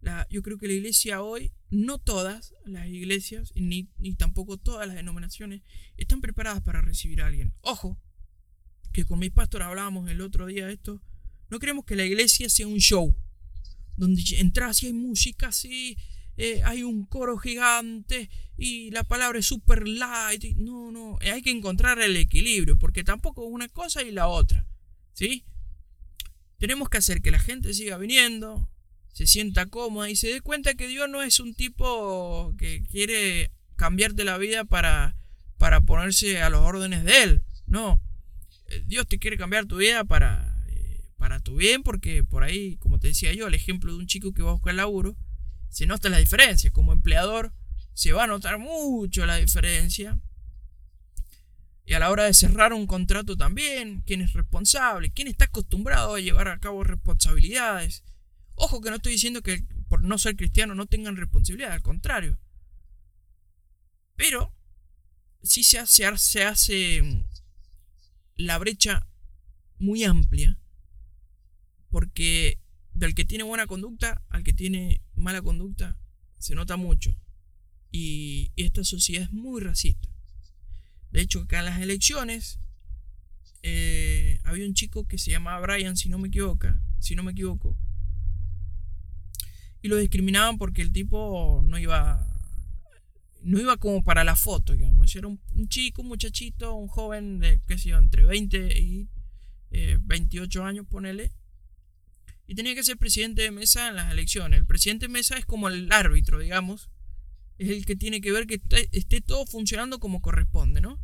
[0.00, 4.86] La, yo creo que la iglesia hoy, no todas las iglesias, ni, ni tampoco todas
[4.86, 5.62] las denominaciones,
[5.96, 7.54] están preparadas para recibir a alguien.
[7.60, 8.00] Ojo,
[8.92, 11.00] que con mi pastor hablábamos el otro día de esto.
[11.50, 13.16] No queremos que la iglesia sea un show
[13.96, 15.96] donde entras y hay música así,
[16.36, 20.56] eh, hay un coro gigante y la palabra es super light.
[20.56, 24.66] No, no, hay que encontrar el equilibrio, porque tampoco es una cosa y la otra.
[25.12, 25.44] ¿Sí?
[26.58, 28.70] Tenemos que hacer que la gente siga viniendo,
[29.12, 33.50] se sienta cómoda y se dé cuenta que Dios no es un tipo que quiere
[33.76, 35.16] cambiarte la vida para,
[35.58, 37.44] para ponerse a los órdenes de Él.
[37.66, 38.00] No,
[38.80, 42.98] Dios te quiere cambiar tu vida para, eh, para tu bien, porque por ahí, como
[42.98, 45.16] te decía yo, el ejemplo de un chico que va a buscar laburo,
[45.68, 46.70] se nota la diferencia.
[46.70, 47.52] Como empleador,
[47.94, 50.20] se va a notar mucho la diferencia.
[51.84, 56.14] Y a la hora de cerrar un contrato también, quién es responsable, quién está acostumbrado
[56.14, 58.04] a llevar a cabo responsabilidades.
[58.54, 62.38] Ojo que no estoy diciendo que por no ser cristiano no tengan responsabilidad, al contrario.
[64.16, 64.54] Pero
[65.42, 67.24] sí se hace, se hace
[68.36, 69.06] la brecha
[69.78, 70.58] muy amplia.
[71.90, 72.58] Porque
[72.94, 75.98] del que tiene buena conducta al que tiene mala conducta
[76.38, 77.16] se nota mucho.
[77.90, 80.08] Y esta sociedad es muy racista.
[81.10, 82.58] De hecho, acá en las elecciones
[83.62, 86.68] eh, había un chico que se llamaba Brian, si no me equivoco,
[86.98, 87.76] si no me equivoco.
[89.82, 92.31] Y lo discriminaban porque el tipo no iba
[93.42, 95.14] no iba como para la foto, digamos.
[95.14, 99.08] Era un, chico, un muchachito, un joven de, qué sé yo, entre 20 y
[99.70, 101.32] 28 eh, años, ponele.
[102.46, 104.58] Y tenía que ser presidente de mesa en las elecciones.
[104.58, 106.90] El presidente de mesa es como el árbitro, digamos.
[107.58, 108.60] Es el que tiene que ver que
[108.92, 110.98] esté, todo funcionando como corresponde, ¿no?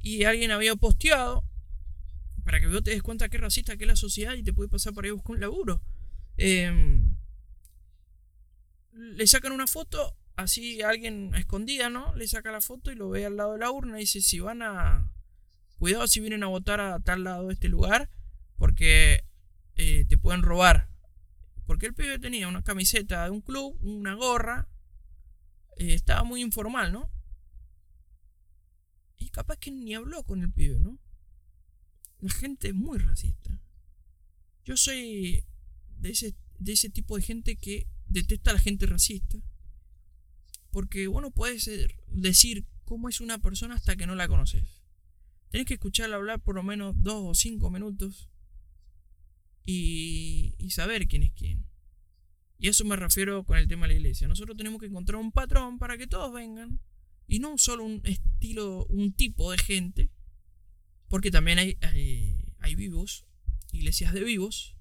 [0.00, 1.44] Y alguien había posteado,
[2.44, 4.68] para que vos te des cuenta qué racista que es la sociedad y te puede
[4.68, 5.82] pasar para ir a buscar un laburo.
[6.36, 7.16] Em,
[8.92, 12.14] le sacan una foto así alguien escondida, ¿no?
[12.16, 14.40] Le saca la foto y lo ve al lado de la urna y dice, si
[14.40, 15.12] van a...
[15.78, 18.10] Cuidado si vienen a votar a tal lado de este lugar,
[18.56, 19.24] porque
[19.76, 20.90] eh, te pueden robar.
[21.66, 24.68] Porque el pibe tenía una camiseta de un club, una gorra,
[25.78, 27.10] eh, estaba muy informal, ¿no?
[29.16, 30.98] Y capaz que ni habló con el pibe, ¿no?
[32.18, 33.58] La gente es muy racista.
[34.64, 35.44] Yo soy
[35.96, 39.38] de ese, de ese tipo de gente que detesta a la gente racista.
[40.70, 41.70] Porque bueno, puedes
[42.08, 44.82] decir cómo es una persona hasta que no la conoces.
[45.50, 48.28] Tenés que escucharla hablar por lo menos dos o cinco minutos
[49.64, 51.66] y, y saber quién es quién.
[52.58, 54.28] Y eso me refiero con el tema de la iglesia.
[54.28, 56.78] Nosotros tenemos que encontrar un patrón para que todos vengan.
[57.26, 60.10] Y no solo un estilo, un tipo de gente.
[61.08, 63.24] Porque también hay, hay, hay vivos,
[63.72, 64.76] iglesias de vivos,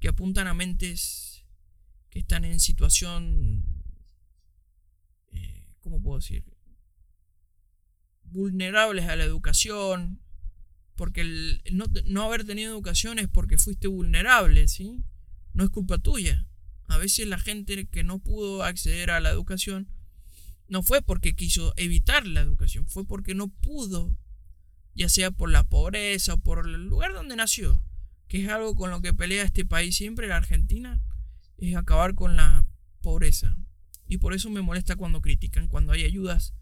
[0.00, 1.46] que apuntan a mentes
[2.10, 3.83] que están en situación
[5.84, 6.44] ¿cómo puedo decir?
[8.24, 10.18] Vulnerables a la educación,
[10.96, 15.04] porque el no, haber tenido educación es porque fuiste vulnerable, ¿sí?
[15.52, 16.46] No es culpa tuya.
[16.86, 19.88] A veces la gente que no pudo acceder a la educación
[20.68, 24.16] no fue porque quiso evitar la educación, fue porque no pudo,
[24.94, 27.82] ya sea por la pobreza o por el lugar donde nació,
[28.26, 31.02] que es algo con lo que pelea este país siempre, la Argentina,
[31.58, 32.66] es acabar con la
[33.02, 33.54] pobreza.
[34.06, 36.54] Y por eso me molesta cuando critican, cuando hay ayudas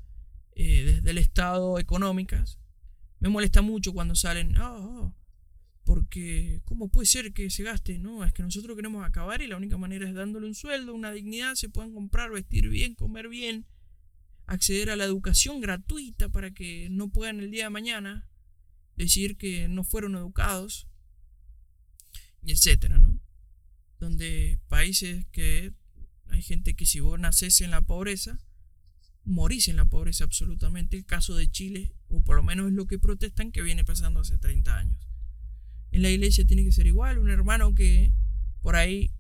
[0.55, 2.59] eh, desde el Estado económicas.
[3.19, 5.15] Me molesta mucho cuando salen, oh,
[5.85, 7.99] porque ¿cómo puede ser que se gaste?
[7.99, 11.13] No, es que nosotros queremos acabar y la única manera es dándole un sueldo, una
[11.13, 13.67] dignidad, se puedan comprar, vestir bien, comer bien,
[14.47, 18.29] acceder a la educación gratuita para que no puedan el día de mañana
[18.97, 20.87] decir que no fueron educados,
[22.45, 23.19] etcétera, ¿no?
[23.99, 25.73] Donde países que
[26.43, 28.39] gente que si vos nacés en la pobreza,
[29.25, 30.97] morís en la pobreza absolutamente.
[30.97, 34.21] El caso de Chile, o por lo menos es lo que protestan, que viene pasando
[34.21, 35.09] hace 30 años.
[35.91, 37.19] En la iglesia tiene que ser igual.
[37.19, 38.13] Un hermano que
[38.63, 39.13] por ahí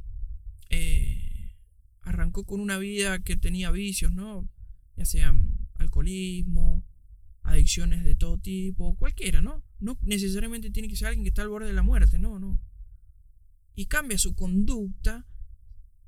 [0.70, 1.54] eh,
[2.02, 4.48] arrancó con una vida que tenía vicios, ¿no?
[4.96, 6.84] Ya sean alcoholismo,
[7.42, 9.64] adicciones de todo tipo, cualquiera, ¿no?
[9.80, 12.58] No necesariamente tiene que ser alguien que está al borde de la muerte, no, no.
[13.74, 15.26] Y cambia su conducta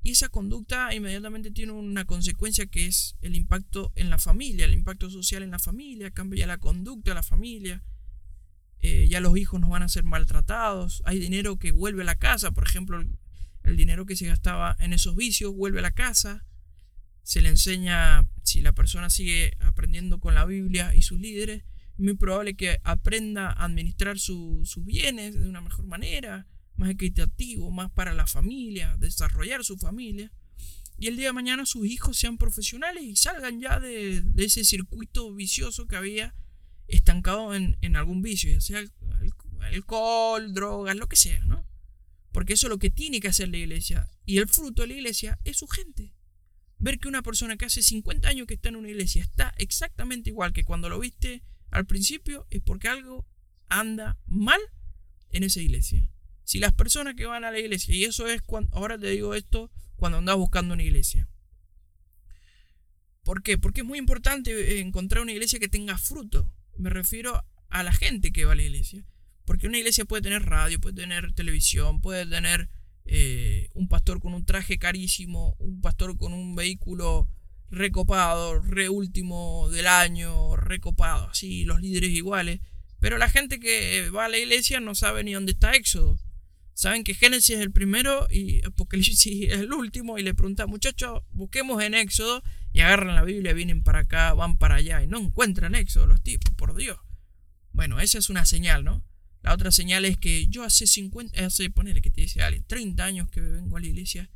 [0.05, 4.75] y esa conducta inmediatamente tiene una consecuencia que es el impacto en la familia, el
[4.75, 7.83] impacto social en la familia, cambia la conducta de la familia,
[8.81, 12.17] eh, ya los hijos no van a ser maltratados, hay dinero que vuelve a la
[12.17, 13.03] casa, por ejemplo,
[13.63, 16.45] el, dinero que se gastaba en esos vicios vuelve a la casa,
[17.23, 21.63] se le enseña, si la persona sigue aprendiendo con la Biblia y sus líderes,
[21.93, 26.45] es muy probable que aprenda a administrar sus bienes de una mejor manera,
[26.77, 30.31] más equitativo, más para la familia, desarrollar su familia.
[30.97, 35.33] Y el día de mañana sus hijos sean profesionales y salgan ya de, ese circuito
[35.33, 36.33] vicioso que había
[36.87, 38.83] estancado en, algún vicio, ya sea
[39.61, 41.67] alcohol, drogas, lo que sea, ¿no?
[42.31, 44.09] Porque eso es lo que tiene que hacer la iglesia.
[44.25, 46.13] Y el fruto de la iglesia es su gente.
[46.77, 50.29] ver que una persona que hace 50 años que está en una iglesia está exactamente
[50.29, 53.25] igual que cuando lo viste al principio, es porque algo
[53.67, 54.59] anda mal
[55.31, 56.09] en esa iglesia.
[56.45, 59.33] Si las personas que van a la iglesia, y eso es cuando, ahora te digo
[59.35, 61.27] esto, cuando andas buscando una iglesia.
[63.23, 63.57] ¿Por qué?
[63.57, 66.53] Porque es muy importante encontrar una iglesia que tenga fruto.
[66.77, 69.03] Me refiero a la gente que va a la iglesia.
[69.45, 72.69] Porque una iglesia puede tener radio, puede tener televisión, puede tener
[73.05, 77.27] eh, un pastor con un traje carísimo, un pastor con un vehículo
[77.69, 82.61] recopado, re último del año, recopado, así, los líderes iguales.
[82.99, 86.19] Pero la gente que va a la iglesia no sabe ni dónde está Éxodo.
[86.75, 91.23] Saben que Génesis es el primero y Apocalipsis es el último y le preguntan, muchachos,
[91.31, 95.17] busquemos en Éxodo y agarran la Biblia, vienen para acá, van para allá y no
[95.17, 96.99] encuentran Éxodo los tipos, por Dios.
[97.71, 99.05] Bueno, esa es una señal, ¿no?
[99.41, 103.05] La otra señal es que yo hace 50, hace, ponele que te dice alguien, 30
[103.05, 104.29] años que vengo a la iglesia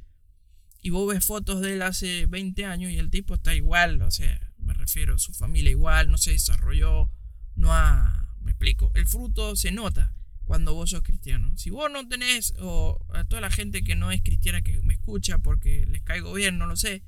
[0.81, 4.11] y vos ves fotos de él hace 20 años y el tipo está igual, o
[4.11, 7.11] sea, me refiero, su familia igual, no se desarrolló,
[7.55, 10.13] no ha, me explico, el fruto se nota
[10.49, 11.55] cuando vos sos cristiano.
[11.57, 14.95] Si vos no tenés, o a toda la gente que no es cristiana que me
[14.95, 17.03] escucha porque les caigo bien, no lo sé,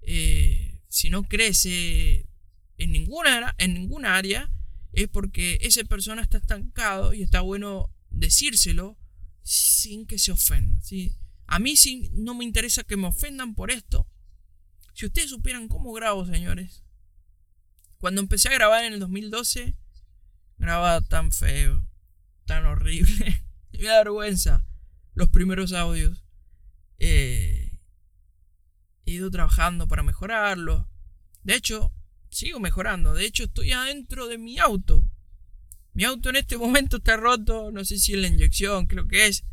[0.00, 2.30] eh, si no crece
[2.78, 4.50] en ninguna, en área,
[4.94, 8.96] es porque esa persona está estancado y está bueno decírselo
[9.42, 10.80] sin que se ofenda.
[10.80, 11.14] ¿sí?
[11.48, 14.08] A mí sí no me interesa que me ofendan por esto.
[14.94, 16.84] Si ustedes supieran cómo grabo, señores.
[17.98, 19.76] Cuando empecé a grabar en el 2012,
[20.56, 21.86] grababa tan feo,
[22.44, 23.44] tan horrible.
[23.72, 24.64] me da vergüenza
[25.14, 26.24] los primeros audios.
[26.98, 27.78] Eh,
[29.04, 30.88] he ido trabajando para mejorarlo.
[31.42, 31.92] De hecho,
[32.30, 33.14] sigo mejorando.
[33.14, 35.08] De hecho, estoy adentro de mi auto.
[35.92, 37.70] Mi auto en este momento está roto.
[37.72, 39.44] No sé si es la inyección, creo que es.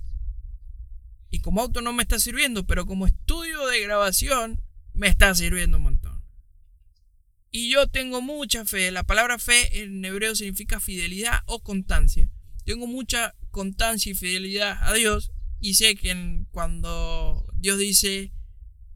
[1.30, 4.62] Y como auto no me está sirviendo, pero como estudio de grabación
[4.94, 6.24] me está sirviendo un montón.
[7.52, 8.92] Y yo tengo mucha fe.
[8.92, 12.30] La palabra fe en hebreo significa fidelidad o constancia.
[12.70, 15.32] Tengo mucha constancia y fidelidad a Dios.
[15.60, 18.32] Y sé que cuando Dios dice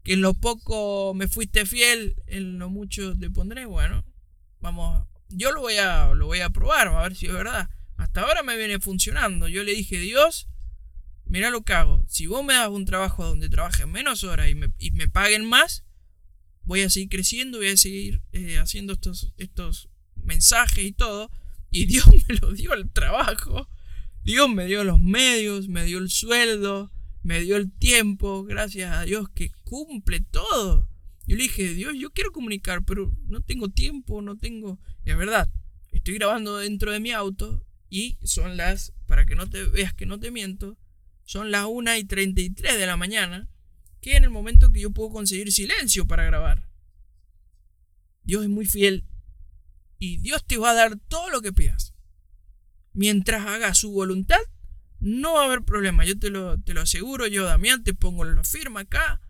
[0.04, 4.04] que en lo poco me fuiste fiel, en lo mucho te pondré, bueno,
[4.60, 7.68] vamos, yo lo voy a, lo voy a probar, a ver si es verdad.
[7.96, 9.48] Hasta ahora me viene funcionando.
[9.48, 10.46] Yo le dije, Dios,
[11.24, 12.04] mira lo que hago.
[12.06, 15.44] Si vos me das un trabajo donde trabaje menos horas y me, y me paguen
[15.44, 15.84] más,
[16.62, 21.28] voy a seguir creciendo, voy a seguir eh, haciendo estos, estos mensajes y todo.
[21.74, 23.68] Y Dios me lo dio el trabajo.
[24.22, 29.02] Dios me dio los medios, me dio el sueldo, me dio el tiempo, gracias a
[29.02, 30.88] Dios que cumple todo.
[31.26, 34.78] Yo le dije, Dios, yo quiero comunicar, pero no tengo tiempo, no tengo...
[35.04, 35.50] Y es verdad,
[35.90, 40.06] estoy grabando dentro de mi auto y son las, para que no te veas que
[40.06, 40.78] no te miento,
[41.24, 43.48] son las 1 y 33 de la mañana,
[44.00, 46.68] que en el momento que yo puedo conseguir silencio para grabar.
[48.22, 49.04] Dios es muy fiel
[50.04, 51.94] y Dios te va a dar todo lo que pidas.
[52.92, 54.40] Mientras hagas su voluntad
[55.00, 58.24] no va a haber problema, yo te lo, te lo aseguro, yo Damián te pongo
[58.24, 59.20] la firma acá,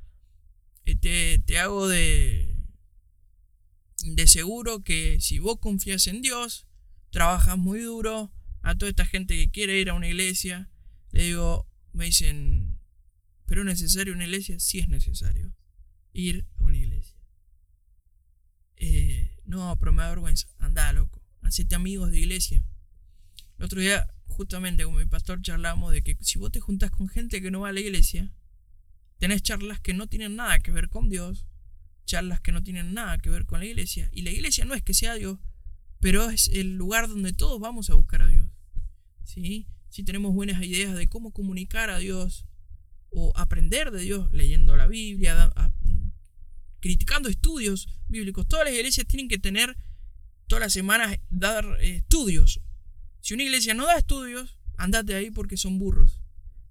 [0.84, 2.56] eh, te, te hago de,
[4.04, 6.66] de seguro que si vos confías en Dios,
[7.10, 8.32] trabajas muy duro,
[8.62, 10.70] a toda esta gente que quiere ir a una iglesia,
[11.10, 12.80] le digo, me dicen,
[13.46, 14.58] ¿pero es necesario una iglesia?
[14.58, 15.54] Sí es necesario
[16.12, 17.16] ir a una iglesia.
[18.76, 20.48] Eh, no, pero me da vergüenza.
[20.58, 21.20] Anda, loco.
[21.42, 22.62] Hacete amigos de iglesia.
[23.58, 27.08] El otro día justamente con mi pastor charlamos de que si vos te juntas con
[27.08, 28.32] gente que no va a la iglesia,
[29.18, 31.46] tenés charlas que no tienen nada que ver con Dios,
[32.04, 34.08] charlas que no tienen nada que ver con la iglesia.
[34.12, 35.38] Y la iglesia no es que sea Dios,
[36.00, 38.50] pero es el lugar donde todos vamos a buscar a Dios.
[39.24, 39.68] ¿Sí?
[39.88, 42.46] Si tenemos buenas ideas de cómo comunicar a Dios
[43.10, 45.52] o aprender de Dios leyendo la Biblia,
[46.84, 48.46] criticando estudios bíblicos.
[48.46, 49.74] Todas las iglesias tienen que tener
[50.48, 52.60] todas las semanas dar eh, estudios
[53.22, 56.20] si una iglesia no da estudios, andate ahí porque son burros.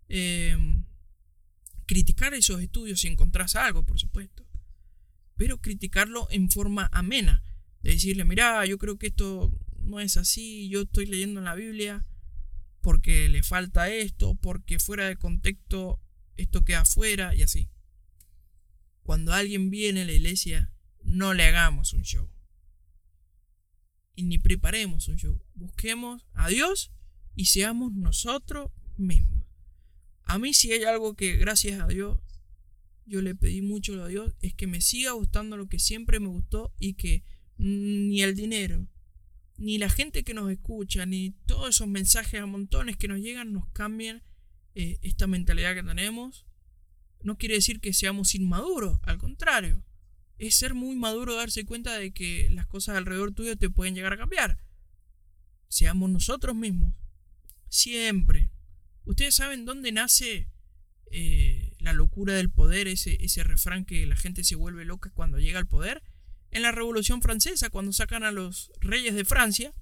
[0.07, 0.86] Em,
[1.88, 4.45] criticar esos estudios si encontrás algo, por supuesto.
[5.36, 7.41] Pero criticarlo en forma amena.
[7.82, 11.55] De decirle, mira, yo creo que esto no es así, yo estoy leyendo en la
[11.55, 12.05] Biblia
[12.82, 15.99] porque le falta esto, porque fuera de contexto
[16.38, 17.68] esto queda afuera y así.
[19.04, 20.72] Cuando alguien viene a la iglesia,
[21.04, 22.30] no le hagamos un show
[24.16, 25.41] y ni preparemos un show.
[25.56, 26.91] Busquemos a Dios
[27.36, 29.43] y seamos nosotros mismos.
[30.24, 32.20] A mí si hay algo que gracias a Dios
[33.06, 36.28] yo le pedí mucho a Dios es que me siga gustando lo que siempre me
[36.28, 37.24] gustó y que
[37.58, 38.88] ni el dinero,
[39.58, 43.51] ni la gente que nos escucha, ni todos esos mensajes a montones que nos llegan
[43.51, 44.24] nos cambien
[44.76, 46.45] eh, esta mentalidad que tenemos.
[47.24, 49.84] No quiere decir que seamos inmaduros, al contrario.
[50.38, 54.13] es ser muy maduro darse cuenta de que las cosas alrededor tuyo te pueden llegar
[54.13, 54.59] a cambiar.
[55.69, 56.93] Seamos nosotros mismos.
[57.69, 58.51] Siempre.
[59.05, 60.49] Ustedes saben dónde nace
[61.11, 65.39] eh, la locura del poder, ese, ese refrán que la gente se vuelve loca cuando
[65.39, 66.03] llega al poder.
[66.51, 69.74] En la Revolución Francesa, cuando sacan a los reyes de Francia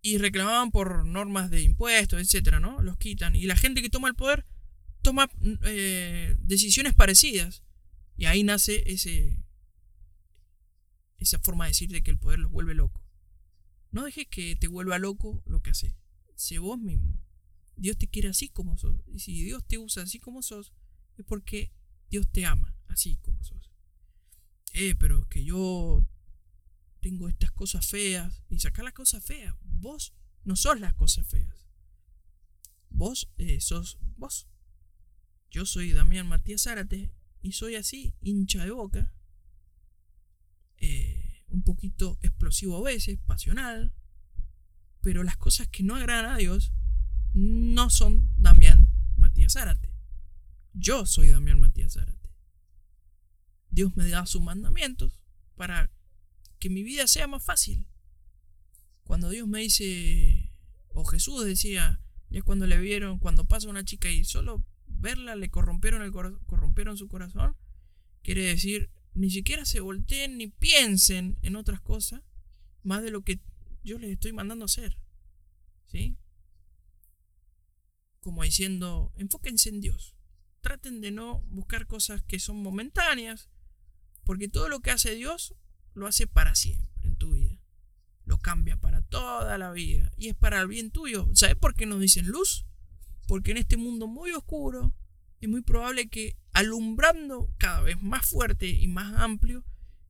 [0.00, 2.82] y reclamaban por normas de impuestos, etcétera, ¿no?
[2.82, 3.36] Los quitan.
[3.36, 4.44] Y la gente que toma el poder
[5.02, 5.30] toma
[5.64, 7.62] eh, decisiones parecidas.
[8.16, 9.44] Y ahí nace ese,
[11.18, 13.02] esa forma de decir de que el poder los vuelve loco.
[13.90, 15.94] No dejes que te vuelva loco lo que haces.
[16.34, 17.22] Sé vos mismo.
[17.76, 19.00] Dios te quiere así como sos.
[19.06, 20.72] Y si Dios te usa así como sos,
[21.16, 21.72] es porque
[22.10, 23.70] Dios te ama así como sos.
[24.74, 26.06] Eh, pero que yo
[27.00, 28.42] tengo estas cosas feas.
[28.48, 29.54] Y sacar las cosas feas.
[29.62, 31.66] Vos no sos las cosas feas.
[32.88, 34.48] Vos eh, sos vos.
[35.52, 39.12] Yo soy Damián Matías Zárate y soy así, hincha de boca.
[40.78, 43.92] Eh, un poquito explosivo a veces, pasional.
[45.02, 46.72] Pero las cosas que no agradan a Dios
[47.34, 49.94] no son Damián Matías Zárate.
[50.72, 52.30] Yo soy Damián Matías Zárate.
[53.68, 55.20] Dios me da sus mandamientos
[55.54, 55.90] para
[56.58, 57.86] que mi vida sea más fácil.
[59.04, 60.50] Cuando Dios me dice,
[60.88, 62.00] o Jesús decía,
[62.30, 64.64] ya cuando le vieron, cuando pasa una chica y solo
[65.02, 67.56] verla le corrompieron, el corrompieron su corazón,
[68.22, 72.22] quiere decir, ni siquiera se volteen ni piensen en otras cosas
[72.82, 73.40] más de lo que
[73.84, 74.96] yo les estoy mandando hacer.
[75.86, 76.16] ¿Sí?
[78.20, 80.14] Como diciendo, enfóquense en Dios.
[80.60, 83.50] Traten de no buscar cosas que son momentáneas,
[84.24, 85.54] porque todo lo que hace Dios
[85.94, 87.60] lo hace para siempre en tu vida.
[88.24, 91.28] Lo cambia para toda la vida y es para el bien tuyo.
[91.34, 92.64] ¿Sabes por qué nos dicen luz?
[93.26, 94.94] Porque en este mundo muy oscuro
[95.40, 99.64] es muy probable que alumbrando cada vez más fuerte y más amplio,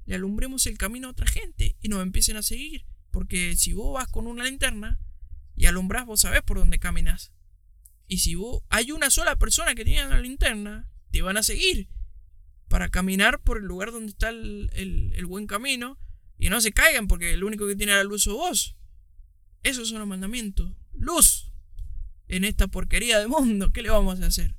[0.05, 2.85] le alumbremos el camino a otra gente y nos empiecen a seguir.
[3.11, 5.01] Porque si vos vas con una linterna
[5.55, 7.33] y alumbras, vos sabés por dónde caminas.
[8.09, 11.89] Y si vos hay una sola persona que tiene la linterna, te van a seguir
[12.69, 14.71] para caminar por el lugar donde está el,
[15.15, 15.99] el buen camino
[16.39, 18.77] y no se caigan porque el único que tiene la luz sos vos.
[19.63, 20.75] Esos son los mandamientos.
[20.93, 21.52] Luz
[22.33, 23.73] en esta porquería de mundo.
[23.73, 24.55] ¿Qué le vamos a hacer?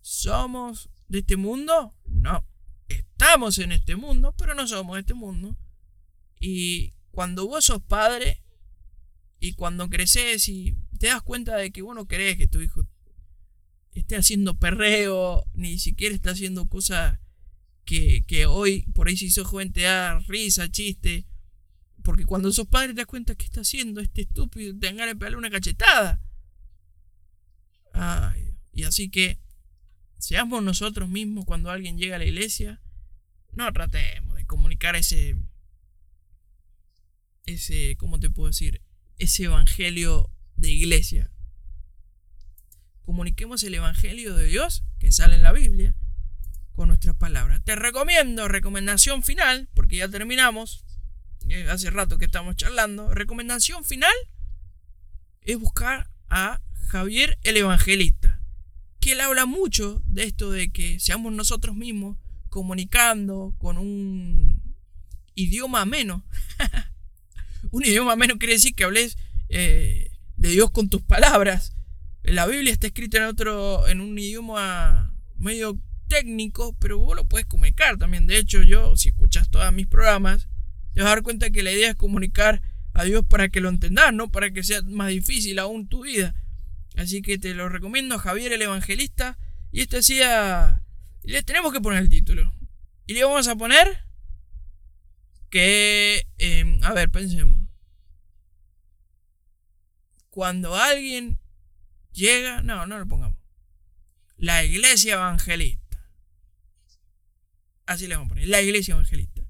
[0.00, 1.92] ¿Somos de este mundo?
[2.06, 2.46] No.
[2.88, 5.58] Estamos en este mundo, pero no somos de este mundo.
[6.38, 8.44] Y cuando vos sos padre
[9.40, 12.86] y cuando creces y te das cuenta de que vos no querés que tu hijo
[13.92, 17.18] esté haciendo perreo, ni siquiera está haciendo cosas
[17.84, 21.26] que, que hoy, por ahí si sos joven, te da risa, chiste.
[22.04, 25.14] Porque cuando sos padre te das cuenta que está haciendo este estúpido, te dan ganas
[25.14, 26.20] de pegarle una cachetada.
[28.72, 29.38] Y así que
[30.18, 32.80] seamos nosotros mismos cuando alguien llega a la iglesia.
[33.52, 35.36] No tratemos de comunicar ese.
[37.46, 37.96] Ese.
[37.98, 38.82] ¿Cómo te puedo decir?
[39.16, 41.30] Ese evangelio de iglesia.
[43.02, 45.96] Comuniquemos el evangelio de Dios que sale en la Biblia
[46.72, 47.62] con nuestras palabras.
[47.64, 50.84] Te recomiendo, recomendación final, porque ya terminamos.
[51.48, 53.12] Eh, hace rato que estamos charlando.
[53.12, 54.14] Recomendación final
[55.42, 56.60] es buscar a
[56.90, 58.40] Javier el Evangelista.
[59.00, 62.18] Que él habla mucho de esto de que seamos nosotros mismos
[62.48, 64.74] comunicando con un
[65.36, 66.22] idioma menos.
[67.70, 69.16] un idioma menos quiere decir que hables
[69.48, 71.76] eh, de Dios con tus palabras.
[72.22, 75.78] La Biblia está escrita en otro, en un idioma medio
[76.08, 78.26] técnico, pero vos lo puedes comunicar también.
[78.26, 80.48] De hecho, yo, si escuchas todos mis programas,
[80.92, 82.60] te vas a dar cuenta que la idea es comunicar
[82.94, 86.34] a Dios para que lo entendas, no para que sea más difícil aún tu vida.
[86.96, 89.38] Así que te lo recomiendo, Javier el Evangelista.
[89.72, 90.82] Y esto decía...
[91.22, 92.52] Le tenemos que poner el título.
[93.06, 94.04] Y le vamos a poner...
[95.50, 96.26] Que...
[96.38, 97.68] Em, a ver, pensemos.
[100.30, 101.38] Cuando alguien
[102.12, 102.62] llega...
[102.62, 103.38] No, no lo pongamos.
[104.36, 105.80] La iglesia evangelista.
[107.86, 108.48] Así le vamos a poner.
[108.48, 109.42] La iglesia evangelista.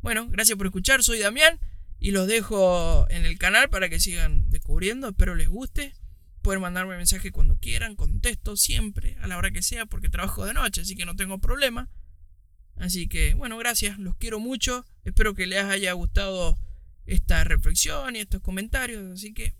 [0.00, 1.02] Bueno, gracias por escuchar.
[1.02, 1.58] Soy Damián.
[1.98, 5.08] Y los dejo en el canal para que sigan descubriendo.
[5.08, 5.94] Espero les guste.
[6.44, 10.52] Pueden mandarme mensaje cuando quieran, contesto siempre, a la hora que sea, porque trabajo de
[10.52, 11.88] noche, así que no tengo problema.
[12.76, 14.84] Así que, bueno, gracias, los quiero mucho.
[15.06, 16.58] Espero que les haya gustado
[17.06, 19.10] esta reflexión y estos comentarios.
[19.10, 19.54] Así que,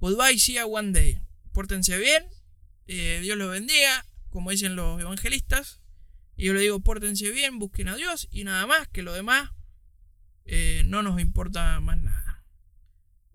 [0.00, 1.22] goodbye, see you one day.
[1.52, 2.26] Pórtense bien,
[2.86, 5.80] eh, Dios los bendiga, como dicen los evangelistas.
[6.36, 9.52] Y yo le digo, pórtense bien, busquen a Dios y nada más, que lo demás
[10.44, 12.23] eh, no nos importa más nada.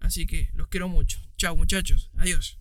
[0.02, 1.20] Así que los quiero mucho.
[1.38, 2.10] Chao muchachos.
[2.18, 2.60] Adiós.